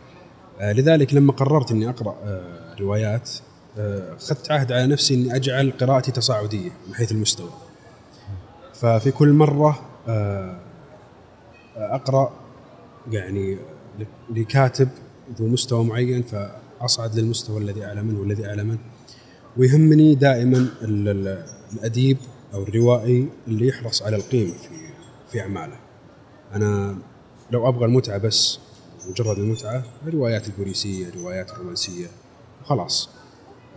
[0.61, 3.31] آه، لذلك لما قررت إني أقرأ آه، روايات
[3.79, 7.51] أخذت عهد على نفسي إني أجعل قراءتي تصاعدية من حيث المستوى
[8.75, 10.59] ففي كل مرة آه،
[11.77, 12.33] أقرأ
[13.11, 13.59] يعني
[14.31, 14.89] لكاتب
[15.39, 18.79] ذو مستوى معين فأصعد للمستوى الذي أعلى منه والذي أعلى منه
[19.57, 22.17] ويهمني دائما ال- ال- الأديب
[22.55, 24.69] أو الروائي اللي يحرص على القيمة في
[25.31, 25.77] في أعماله.
[26.55, 26.97] أنا
[27.51, 28.59] لو أبغى المتعة بس
[29.11, 32.07] مجرد المتعة الروايات البوليسية، الروايات الرومانسية
[32.65, 33.09] خلاص.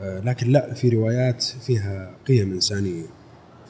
[0.02, 3.06] آه، لكن لا في روايات فيها قيم إنسانية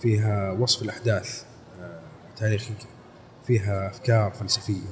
[0.01, 1.43] فيها وصف الأحداث
[1.81, 1.99] آه،
[2.37, 2.73] تاريخية
[3.47, 4.87] فيها أفكار فلسفية.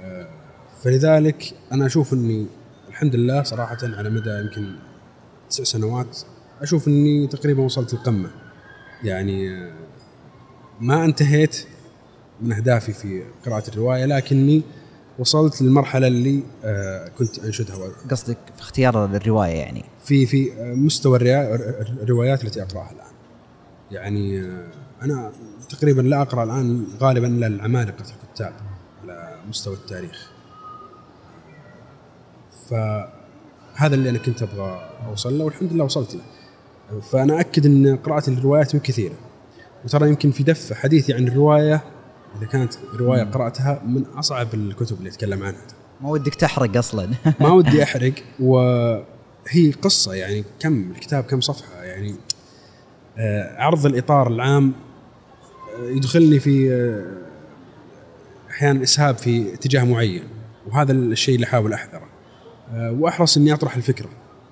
[0.00, 0.28] آه،
[0.82, 2.46] فلذلك أنا أشوف إني
[2.88, 4.74] الحمد لله صراحة على مدى يمكن
[5.50, 6.18] تسع سنوات
[6.60, 8.30] أشوف إني تقريبا وصلت القمة.
[9.04, 9.70] يعني
[10.80, 11.66] ما انتهيت
[12.40, 14.62] من أهدافي في قراءة الرواية لكني
[15.18, 17.76] وصلت للمرحلة اللي آه، كنت أنشدها
[18.10, 21.54] قصدك في اختيار الرواية يعني في في مستوى الريا-
[22.02, 23.12] الروايات التي أقرأها الآن.
[23.90, 24.66] يعني آه،
[25.02, 25.32] أنا
[25.68, 28.52] تقريبا لا أقرأ الآن غالبا إلا العمالقه الكتاب
[29.02, 30.30] على مستوى التاريخ.
[32.70, 36.20] فهذا اللي أنا كنت أبغى أوصل له والحمد لله وصلت له.
[37.00, 39.14] فأنا أكد إن قراءة الروايات كثيرة.
[39.84, 41.82] وترى يمكن في دفه حديثي عن الرواية
[42.38, 45.60] إذا كانت رواية قرأتها من أصعب الكتب اللي أتكلم عنها.
[46.00, 47.08] ما ودك تحرق أصلا.
[47.40, 52.14] ما ودي أحرق وهي قصة يعني كم الكتاب كم صفحة يعني
[53.18, 54.72] آه، عرض الإطار العام
[55.78, 60.24] آه، يدخلني في آه، أحيانا إسهاب في اتجاه معين
[60.66, 62.12] وهذا الشيء اللي أحاول أحذره.
[62.72, 64.08] وأحرص إني أطرح الفكرة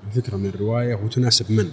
[0.07, 1.71] الفكرة من الرواية وتناسب من.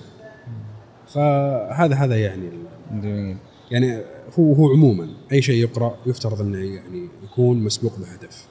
[1.14, 2.50] فهذا هذا يعني
[2.92, 3.38] جميل.
[3.72, 4.02] يعني
[4.40, 8.46] هو هو عموما أي شيء يقرأ يفترض أنه يعني يكون مسبوق بهدف.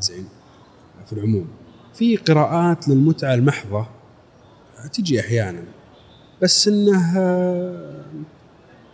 [0.00, 0.24] زين؟
[1.06, 1.46] في العموم.
[1.94, 3.86] في قراءات للمتعة المحضة
[4.92, 5.62] تجي أحيانا
[6.42, 8.04] بس إنه آه،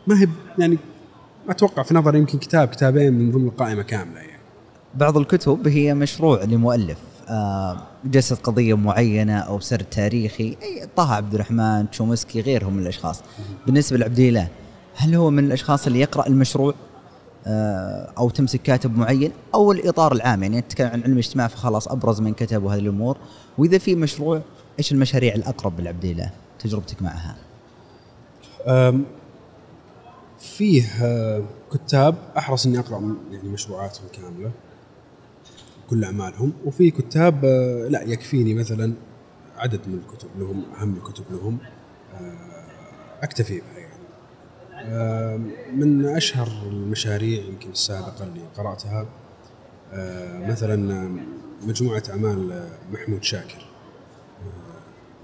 [0.06, 0.78] ما هي يعني
[1.46, 4.40] ما أتوقع في نظري يمكن كتاب كتابين من ضمن القائمة كاملة يعني.
[4.94, 11.34] بعض الكتب هي مشروع لمؤلف آه، جسد قضية معينة أو سرد تاريخي أي طه عبد
[11.34, 13.22] الرحمن تشومسكي غيرهم من الأشخاص.
[13.66, 14.48] بالنسبة لعبد الإله
[15.00, 16.74] هل هو من الأشخاص اللي يقرأ المشروع
[17.46, 22.20] آه، أو تمسك كاتب معين أو الإطار العام؟ يعني تتكلم عن علم الاجتماع فخلاص أبرز
[22.20, 23.16] من كتب وهذه الأمور.
[23.58, 24.42] وإذا في مشروع
[24.78, 27.36] إيش المشاريع الأقرب لعبد الاله تجربتك معها؟
[30.38, 34.50] فيه آه، كتاب أحرص إني أقرأ يعني مشروعاتهم كاملة
[35.90, 36.52] كل أعمالهم.
[36.64, 38.92] وفي كتاب آه، لا يكفيني مثلا
[39.56, 41.58] عدد من الكتب لهم أهم الكتب لهم
[43.22, 43.79] أكتفي بها.
[45.72, 49.06] من أشهر المشاريع يمكن السابقة اللي قرأتها
[49.92, 51.08] آه، مثلا
[51.62, 53.66] مجموعة أعمال آه، محمود شاكر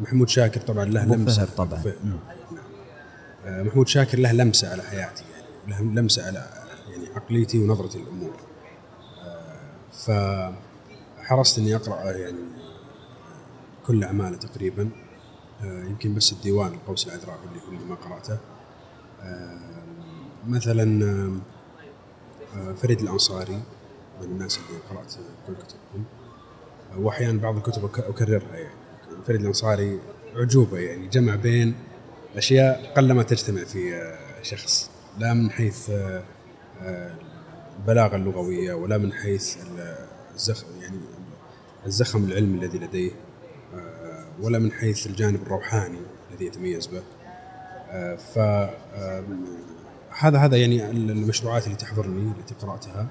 [0.01, 1.83] محمود شاكر طبعا له لمسة طبعاً.
[2.05, 2.19] نعم.
[3.47, 6.47] آه، محمود شاكر له لمسة على حياتي يعني له لمسة على
[6.91, 8.37] يعني عقليتي ونظرتي للأمور
[9.25, 10.53] آه،
[11.23, 12.39] فحرصت إني أقرأ يعني
[13.87, 14.91] كل أعماله تقريبا
[15.65, 18.39] آه، يمكن بس الديوان القوس العذراء اللي هو اللي ما قرأته آه،
[20.47, 21.33] مثلا آه،
[22.59, 23.63] آه، فريد الأنصاري
[24.21, 25.15] من الناس اللي قرأت
[25.47, 26.05] كل كتبهم.
[26.93, 28.75] آه، واحيانا بعض الكتب أكررها يعني.
[29.27, 29.99] فريد الأنصاري
[30.37, 31.75] عجوبه يعني جمع بين
[32.37, 34.91] أشياء قلما تجتمع في آه، شخص.
[35.19, 36.23] لا من حيث آه،
[36.83, 37.15] آه،
[37.81, 40.97] البلاغة اللغوية ولا من حيث ال- الزخم يعني
[41.87, 43.11] الزخم العلمي الذي لديه
[43.75, 45.99] آه، ولا من حيث الجانب الروحاني
[46.31, 46.99] الذي يتميز به.
[46.99, 47.03] آه،
[48.17, 49.25] ف آه،
[50.19, 53.07] هذا هذا يعني المشروعات اللي تحضرني التي قرأتها.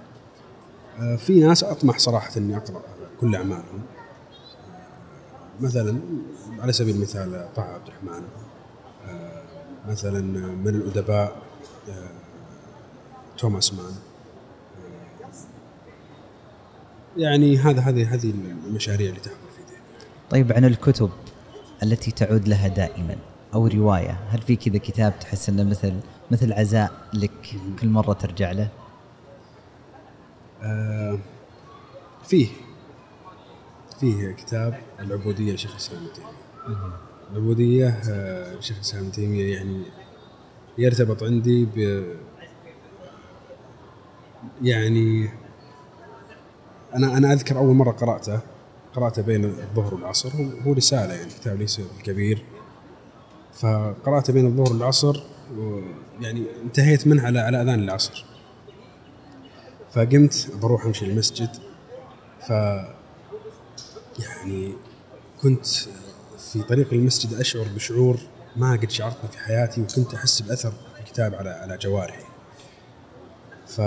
[0.99, 2.81] آه، في ناس أطمح صراحة إني أقرأ
[3.21, 3.81] كل أعمالهم.
[4.69, 5.99] آه، مثلا
[6.59, 8.23] على سبيل المثال طه عبد الرحمن.
[9.89, 10.21] مثلا
[10.55, 11.41] من الأدباء
[13.37, 13.93] توماس مان.
[17.17, 18.33] يعني هذا هذه هذه
[18.67, 19.83] المشاريع اللي تحضر في ذهني.
[20.29, 21.09] طيب عن الكتب
[21.83, 23.17] التي تعود لها دائما.
[23.55, 24.19] أو رواية.
[24.29, 25.93] هل في كذا كتاب تحس إنه مثل
[26.31, 27.31] مثل عزاء لك
[27.81, 28.69] كل مرة ترجع له؟
[30.63, 31.19] آه،
[32.23, 32.47] فيه.
[33.99, 36.29] فيه كتاب العبودية لشيخ الإسلام ابن تيمية.
[37.31, 39.83] العبودية آه، لشيخ الإسلام ابن تيمية يعني
[40.77, 42.05] يرتبط عندي ب
[44.63, 45.29] يعني
[46.95, 48.39] أنا أنا أذكر أول مرة قرأته
[48.93, 50.29] قرأته بين الظهر والعصر.
[50.29, 52.43] هو هو رسالة يعني كتاب ليس الكبير
[53.55, 55.23] فقرأته بين الظهر والعصر
[56.21, 58.25] يعني انتهيت منه على على أذان العصر
[59.91, 61.49] فقمت بروح أمشي المسجد
[62.47, 62.49] ف
[64.19, 64.73] يعني
[65.41, 65.65] كنت
[66.51, 68.17] في طريق المسجد أشعر بشعور
[68.55, 72.23] ما قد شعرت في حياتي وكنت أحس بأثر الكتاب على على جوارحي.
[73.67, 73.81] ف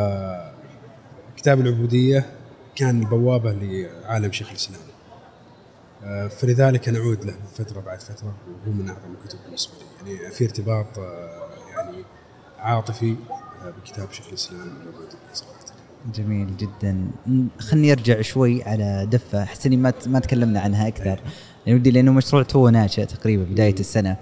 [1.36, 2.30] كتاب العبودية
[2.76, 4.80] كان البوابة لعالم شيخ الإسلام.
[6.08, 9.72] آه، فلذلك أنا اعود له فترة بعد فترة وهو من أعظم الكتب بالنسبة
[10.04, 12.04] لي، يعني في ارتباط آه، يعني
[12.58, 13.16] عاطفي
[13.64, 14.72] آه، بكتاب شيخ الإسلام
[15.32, 15.58] صراحة.
[16.14, 17.10] جميل جدا.
[17.58, 19.42] خلني أرجع شوي على دفة.
[19.42, 21.20] أحس إني ما ما تكلمنا عنها أكثر.
[21.66, 24.16] يعني ودي لأنه مشروع تو ناشئ تقريبا بداية السنة.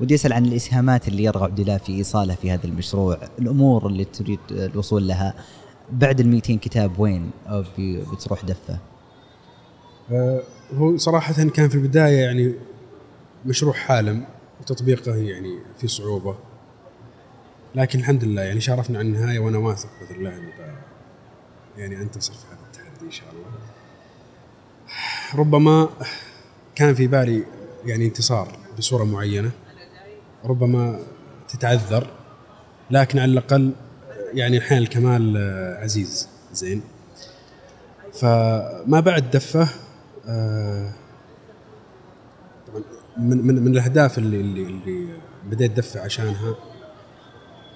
[0.00, 3.18] ودي أسأل عن الإسهامات اللي يرغب عبد الله في ايصالها في هذا المشروع.
[3.38, 5.34] الأمور اللي تريد الوصول لها.
[5.92, 7.30] بعد ال 200 كتاب وين
[8.12, 8.78] بتروح دفة؟
[10.74, 12.54] هو صراحة كان في البداية يعني
[13.46, 14.24] مشروع حالم
[14.60, 16.36] وتطبيقه يعني في صعوبة.
[17.74, 22.32] لكن الحمد لله يعني شارفنا عن النهاية وأنا واثق بإذن الله إني ب- يعني أنتصر
[22.32, 23.44] في هذا التحدي إن شاء الله.
[25.34, 25.88] ربما
[26.74, 27.44] كان في بالي
[27.84, 29.50] يعني انتصار بصورة معينة.
[30.44, 31.00] ربما
[31.48, 32.06] تتعذر
[32.90, 33.72] لكن على الأقل
[34.34, 35.36] يعني أحيانا الكمال
[35.82, 36.82] عزيز زين.
[38.12, 39.68] فما بعد دفه
[43.16, 45.06] من من من الأهداف اللي اللي, اللي
[45.50, 46.54] بديت دفه عشانها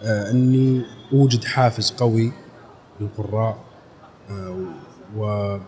[0.03, 0.83] آه، إني
[1.13, 2.33] أوجد حافز قوي
[3.01, 3.59] للقراء
[4.31, 4.67] آه،
[5.17, 5.59] و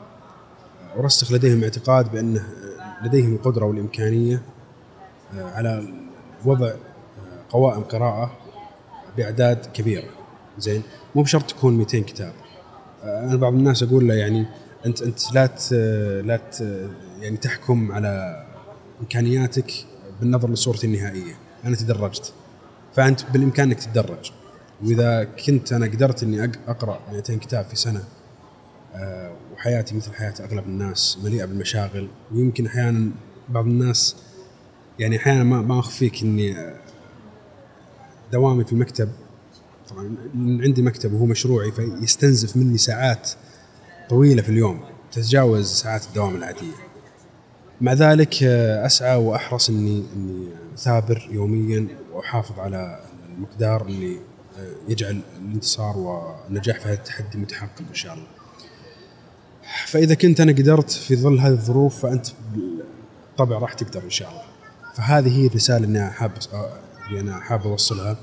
[0.96, 2.44] ورسخ لديهم اعتقاد بانه
[3.02, 4.42] لديهم القدرة والإمكانية
[5.34, 5.84] آه، على
[6.44, 6.76] وضع آه،
[7.50, 8.32] قوائم قراءة
[9.16, 10.08] بأعداد كبيرة.
[10.58, 10.82] زين؟
[11.14, 12.32] مو بشرط تكون 200 كتاب.
[13.02, 14.46] أنا بعض الناس أقول له يعني
[14.86, 15.50] انت أنت لا
[16.22, 16.40] لا
[17.20, 18.44] يعني تحكم على
[19.00, 19.72] إمكانياتك
[20.20, 21.34] بالنظر لصورتي النهائية.
[21.64, 22.32] أنا تدرجت.
[22.94, 24.32] فأنت بالامكان انك تتدرج.
[24.84, 28.04] وإذا كنت أنا قدرت إني أقرأ 200 كتاب في سنة
[28.94, 33.10] آه، وحياتي مثل حياة أغلب الناس مليئة بالمشاغل ويمكن أحيانا
[33.48, 34.16] بعض الناس
[34.98, 36.80] يعني أحيانا ما ما أخفيك إني آه،
[38.32, 39.08] دوامي في المكتب.
[39.90, 43.30] طبعا عندي مكتب وهو مشروعي فيستنزف مني ساعات
[44.08, 44.80] طويلة في اليوم
[45.12, 46.88] تتجاوز ساعات الدوام العادية
[47.80, 54.16] مع ذلك آه، أسعى وأحرص إني إني أثابر يوميا وأحافظ على المقدار اللي
[54.58, 58.26] آه، يجعل الانتصار والنجاح في هذا التحدي متحقق إن شاء الله.
[59.86, 64.42] فإذا كنت أنا قدرت في ظل هذه الظروف فأنت بالطبع راح تقدر إن شاء الله.
[64.94, 68.16] فهذه هي الرسالة اللي أنا حاب آه، اللي أنا حاب أوصلها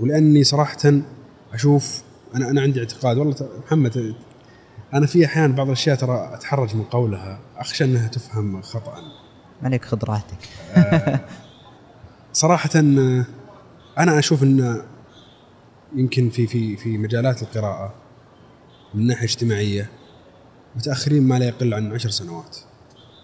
[0.00, 1.00] ولأني صراحة
[1.52, 2.02] أشوف
[2.34, 3.34] أنا أنا عندي اعتقاد والله
[3.66, 4.14] محمد
[4.94, 8.94] أنا في أحيان بعض الأشياء ترى أتحرج من قولها أخشى إنها تفهم خطأ.
[9.62, 10.38] عليك خذ راحتك.
[12.32, 13.24] صراحة آه،
[13.98, 14.82] أنا أشوف إن
[15.94, 17.94] يمكن في في في مجالات القراءة
[18.94, 19.90] من ناحية اجتماعية
[20.76, 22.56] متأخرين ما لا يقل عن عشر سنوات.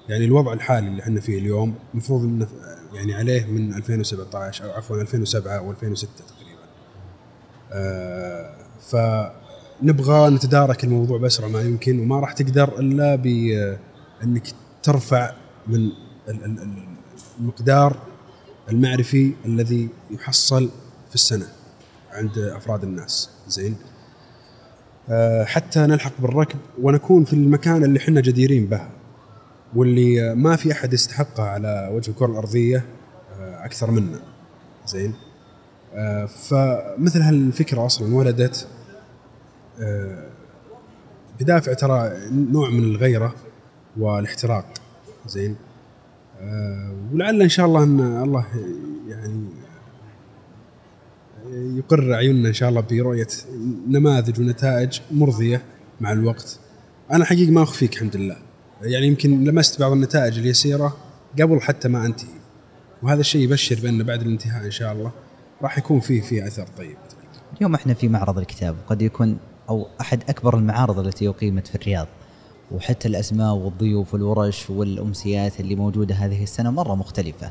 [0.08, 2.48] يعني الوضع الحالي اللي إحنا فيه اليوم المفروض إنه
[2.92, 6.62] يعني عليه من 2017 أو عفوا 2007 أو 2006 تقريبا.
[7.72, 8.54] آه
[9.86, 14.46] فنبغى نتدارك الموضوع بأسرع ما يمكن وما راح تقدر إلا بانك
[14.82, 15.30] ترفع
[15.66, 15.92] من ال-
[16.28, 16.84] ال- ال-
[17.40, 17.96] المقدار
[18.70, 20.70] المعرفي الذي يحصل
[21.08, 21.46] في السنة
[22.12, 23.30] عند أفراد الناس.
[23.48, 23.76] زين؟
[25.08, 28.80] آه، حتى نلحق بالركب ونكون في المكان اللي إحنا جديرين به
[29.76, 32.84] واللي ما في أحد يستحقه على وجه الكرة الأرضية
[33.40, 34.20] آه، أكثر منا.
[34.86, 35.14] زين؟
[35.94, 38.66] آه، فمثل هالفكرة أصلا ولدت
[41.40, 43.34] بدافع ترى نوع من الغيرة
[43.98, 44.66] والاحتراق
[45.26, 45.56] زين
[46.40, 48.46] آه، ولعل إن شاء الله إن الله
[49.08, 49.44] يعني
[51.78, 53.26] يقر عيوننا إن شاء الله برؤية
[53.88, 55.62] نماذج ونتائج مرضية
[56.00, 56.58] مع الوقت.
[57.12, 58.36] أنا حقيقة ما أخفيك الحمد لله.
[58.82, 60.96] يعني يمكن لمست بعض النتائج اليسيرة
[61.40, 62.28] قبل حتى ما أنتهي.
[63.02, 65.12] وهذا الشيء يبشر بأن بعد الانتهاء إن شاء الله
[65.62, 66.96] راح يكون فيه فيه أثر طيب.
[67.56, 72.06] اليوم إحنا في معرض الكتاب وقد يكون أو أحد أكبر المعارض التي أقيمت في الرياض
[72.72, 77.50] وحتى الأسماء والضيوف والورش والأمسيات اللي موجودة هذه السنة مرة مختلفة.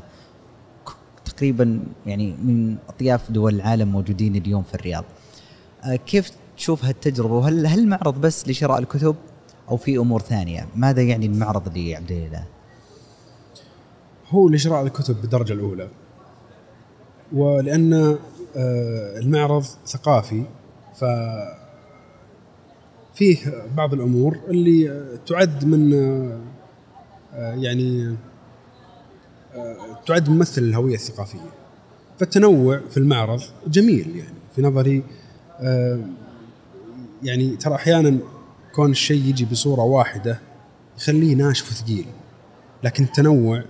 [1.24, 5.04] تقريبا يعني من أطياف دول العالم موجودين اليوم في الرياض.
[5.84, 9.16] آه، كيف تشوف هالتجربة وهل هل المعرض بس لشراء الكتب
[9.68, 12.44] أو في أمور ثانية؟ ماذا يعني المعرض لعبد الإله؟
[14.28, 15.88] هو لشراء الكتب بالدرجة الأولى.
[17.32, 17.92] ولأن
[18.56, 20.44] آه، المعرض ثقافي
[20.94, 21.04] ف
[23.14, 23.38] فيه
[23.76, 25.92] بعض الأمور اللي تعد من
[27.34, 28.16] يعني
[30.06, 31.38] تعد ممثل الهوية الثقافية.
[32.18, 34.34] فالتنوع في المعرض جميل يعني.
[34.56, 35.02] في نظري
[37.22, 38.18] يعني ترى أحيانا
[38.74, 40.40] كون الشيء يجي بصورة واحدة
[40.98, 42.06] يخليه ناشف وثقيل.
[42.84, 43.64] لكن التنوع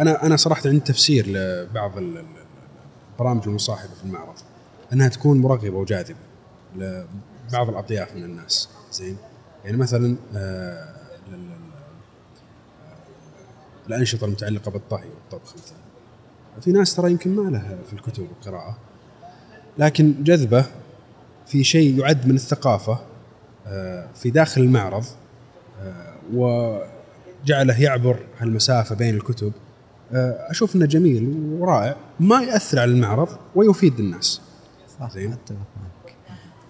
[0.00, 2.24] أنا أنا صراحة عندي تفسير لبعض ال- ال-
[3.12, 4.34] البرامج المصاحبة في المعرض.
[4.92, 6.16] أنها تكون مرغبة وجاذبة
[7.52, 9.16] لبعض الأطياف من الناس زين؟
[9.64, 10.94] يعني مثلا آه،
[11.32, 11.46] آه،
[13.86, 15.78] الأنشطة المتعلقة بالطهي والطبخ مثلا.
[16.60, 18.78] في ناس ترى يمكن ما لها في الكتب والقراءة
[19.78, 20.64] لكن جذبة
[21.46, 22.98] في شيء يعد من الثقافة
[23.66, 25.04] آه، في داخل المعرض
[26.32, 29.52] وجعله يعبر هالمسافة بين الكتب.
[30.12, 34.40] أشوف إنه جميل ورائع ما يأثر على المعرض ويفيد الناس.
[35.00, 35.36] صح زين.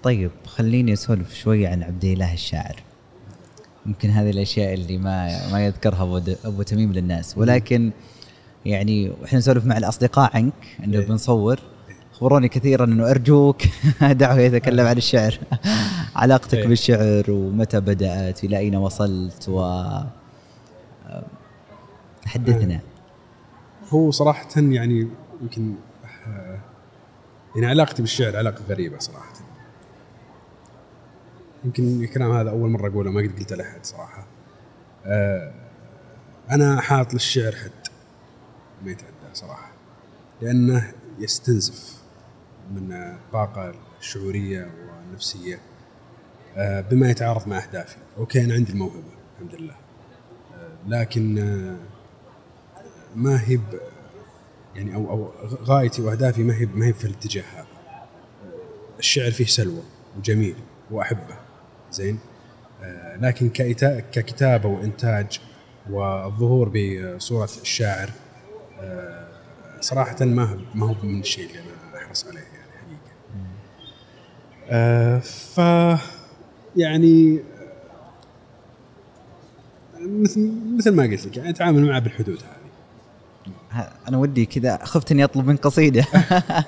[0.02, 2.76] طيب خليني أسولف شوي عن عبد الاله الشاعر.
[3.86, 7.38] يمكن هذه الأشياء اللي ما ما يذكرها أبو أبو تميم للناس.
[7.38, 7.92] ولكن
[8.66, 10.52] يعني وإحنا نسولف مع الاصدقاء عنك
[10.84, 11.06] إنه إيه.
[11.06, 11.60] بنصور.
[12.12, 13.62] أخبروني كثيرا إنه أرجوك
[14.02, 15.38] دعه يتكلم عن الشعر.
[16.16, 16.66] علاقتك إيه.
[16.66, 19.82] بالشعر ومتى بدأت إلى أين وصلت و
[22.26, 22.80] حدثنا
[23.88, 25.08] هو صراحة يعني
[25.42, 25.74] يمكن
[26.26, 26.60] آه،
[27.54, 29.31] يعني علاقتي بالشعر علاقة غريبة صراحة.
[31.64, 34.26] يمكن الكلام هذا أول مرة أقوله ما قد قلته لأحد صراحة.
[35.06, 35.52] آه،
[36.50, 37.70] أنا حاط للشعر حد.
[38.84, 39.72] ما يتعدى صراحة.
[40.40, 42.02] لأنه يستنزف
[42.74, 45.60] من الطاقة الشعورية والنفسية
[46.56, 47.96] آه، بما يتعارض مع أهدافي.
[48.18, 49.74] أوكي أنا عندي الموهبة الحمد لله.
[50.54, 51.76] آه، لكن آه،
[53.16, 53.60] ما هي
[54.74, 55.32] يعني أو أو
[55.64, 57.66] غايتي وأهدافي ما هي ما هي في الاتجاه هذا.
[58.98, 59.82] الشعر فيه سلوى
[60.18, 60.56] وجميل
[60.90, 61.36] وأحبه.
[61.92, 62.18] زين.
[62.82, 63.48] آه، لكن
[64.12, 65.40] ككتابة وإنتاج
[65.90, 68.10] والظهور بصورة الشاعر
[68.80, 69.28] آه،
[69.80, 73.12] صراحة ما هو ما هو من الشيء اللي أنا أحرص عليه يعني حقيقة.
[74.68, 75.58] آه، ف
[76.76, 77.42] يعني
[80.00, 82.62] مثل مثل ما قلت لك يعني أتعامل معه بالحدود هذه.
[84.08, 86.06] أنا ودي كذا خفت إني أطلب من قصيدة.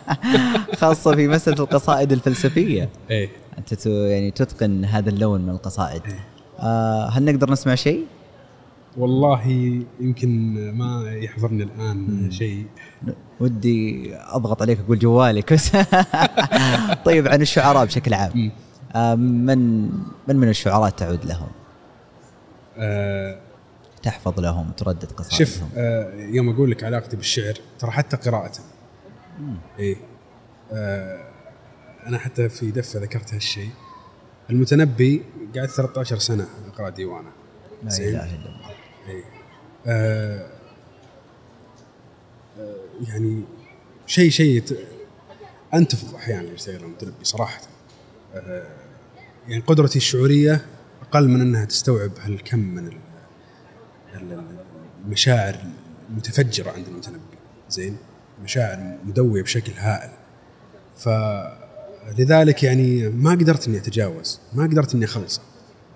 [0.80, 2.88] خاصة في مسألة القصائد الفلسفية.
[3.10, 3.28] إيه.
[3.58, 6.02] أنت يعني تتقن هذا اللون من القصائد.
[6.58, 8.06] آه هل نقدر نسمع شيء؟
[8.96, 9.46] والله
[10.00, 12.66] يمكن ما يحضرني الآن شيء.
[13.40, 15.52] ودي أضغط عليك أقول جوالك.
[15.52, 15.70] بس
[17.06, 18.52] طيب عن الشعراء بشكل عام.
[18.94, 19.82] آه من
[20.28, 21.48] من من الشعراء تعود لهم؟
[22.78, 23.38] آه
[24.02, 25.38] تحفظ لهم تردد قصائدهم.
[25.38, 28.52] شوف آه يوم أقول لك علاقتي بالشعر ترى حتى قراءة
[29.78, 29.96] إيه.
[30.72, 31.33] آه
[32.06, 33.70] أنا حتى في دفه ذكرت هالشيء.
[34.50, 35.22] المتنبي
[35.56, 37.30] قعدت 13 سنة اقرا ديوانة.
[37.82, 37.96] لا.
[37.98, 38.70] إله إلا الله.
[39.08, 39.24] إيه.
[39.86, 40.46] آه
[42.58, 42.74] آه
[43.08, 43.42] يعني
[44.06, 44.62] شيء شيء
[45.74, 47.60] أنتفض أحيانا يشتغل المتنبي صراحة.
[48.34, 48.66] آه
[49.48, 50.66] يعني قدرتي الشعورية
[51.02, 52.96] أقل من أنها تستوعب هالكم من ال
[54.14, 54.64] ال- ال-
[55.08, 55.56] مشاعر
[56.10, 57.20] متفجره عند المتنبي.
[57.68, 57.96] زين؟
[58.42, 60.10] مشاعر مدوية بشكل هائل.
[62.06, 65.40] فلذلك يعني ما قدرت إني أتجاوز ما قدرت إني أخلصه.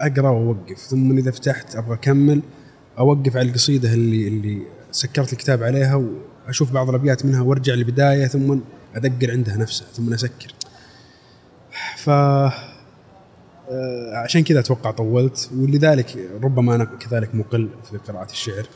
[0.00, 2.42] أقرأ وأوقف ثم إذا فتحت أبغى أكمل
[2.98, 5.94] أوقف على القصيدة اللي اللي سكرت الكتاب عليها
[6.46, 8.58] وأشوف بعض الأبيات منها وأرجع للبداية ثم
[8.94, 10.54] ادقر عندها نفسها ثم أسكر.
[11.96, 12.10] ف
[13.70, 18.66] آه، عشان كذا أتوقع طولت ولذلك ربما أنا كذلك مقل في قراءة الشعر.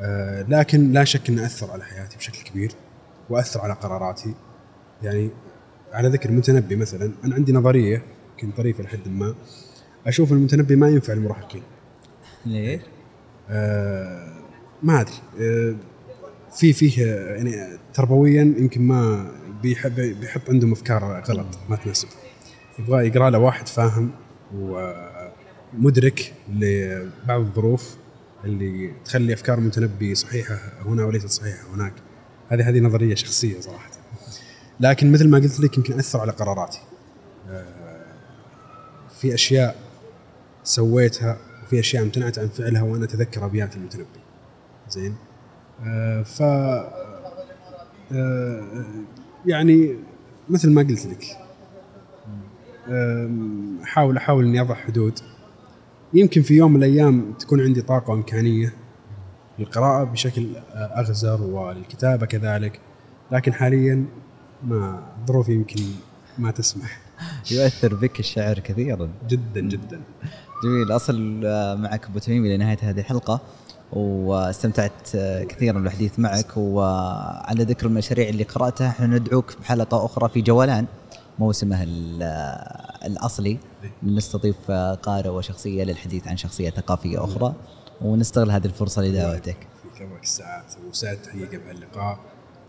[0.00, 2.72] آه، لكن لا شك إنه أثر على حياتي بشكل كبير
[3.30, 4.34] وأثر على قراراتي.
[5.02, 5.30] يعني
[5.94, 9.34] على ذكر المتنبي مثلا أنا عندي نظرية يمكن طريفة لحد ما.
[10.06, 11.62] أشوف المتنبي ما ينفع المراهقين
[12.46, 12.82] ليه؟
[13.50, 14.34] آه
[14.82, 15.14] ما أدري.
[15.40, 15.74] آه
[16.56, 19.32] في فيه يعني تربويا يمكن ما
[19.62, 22.08] بيحب بيحط عندهم أفكار غلط ما تناسب.
[22.78, 24.10] يبغى يقرأ له واحد فاهم
[25.74, 27.96] ومدرك لبعض الظروف
[28.44, 31.92] اللي تخلي أفكار المتنبي صحيحة هنا وليست صحيحة هناك.
[32.48, 33.93] هذه هذه نظرية شخصية صراحة.
[34.80, 36.80] لكن مثل ما قلت لك يمكن اثر على قراراتي.
[37.50, 38.04] آه،
[39.20, 39.76] في أشياء
[40.64, 44.20] سويتها وفي أشياء امتنعت عن فعلها وأنا أتذكر أبيات المتنبي.
[44.88, 45.14] زين؟
[45.84, 46.42] آه، ف
[48.12, 48.84] آه،
[49.46, 49.96] يعني
[50.48, 51.24] مثل ما قلت لك
[53.82, 55.18] احاول أحاول إني أضع حدود.
[56.14, 58.74] يمكن في يوم من الأيام تكون عندي طاقة وإمكانية
[59.58, 62.80] للقراءة بشكل أغزر والكتابة كذلك
[63.32, 64.06] لكن حاليا
[64.64, 65.82] ما ظروفي يمكن
[66.38, 67.00] ما تسمح.
[67.50, 69.08] يؤثر بك الشعر كثيرا.
[69.28, 70.00] جدا جدا.
[70.64, 70.92] جميل.
[70.92, 71.40] أصل
[71.78, 73.40] معك أبو تميم إلى نهايه هذه الحلقة
[73.92, 75.10] واستمتعت
[75.48, 80.86] كثيرا بالحديث معك وعلى ذكر المشاريع اللي قرأتها إحنا ندعوك بحلقة أخرى في جولان
[81.38, 81.78] موسمه
[83.04, 83.58] الأصلي.
[84.02, 84.70] نستضيف
[85.02, 87.54] قارئ وشخصية للحديث عن شخصية ثقافية أخرى
[88.00, 89.56] ونستغل هذه الفرصة لدعوتك.
[89.82, 92.18] في كبرك الساعات وسعدت حقيقه بهاللقاء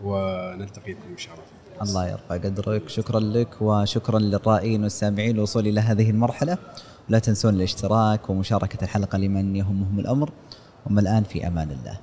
[0.04, 1.46] ونلتقي بكم إن شاء الله.
[1.82, 2.88] الله يرفع قدرك.
[2.88, 6.58] شكرا لك وشكرا للرائين والسامعين للوصول إلى هذه المرحلة.
[7.08, 10.30] لا تنسون الاشتراك ومشاركة الحلقة لمن يهمهم الأمر.
[10.86, 11.98] وما الآن في أمان الله.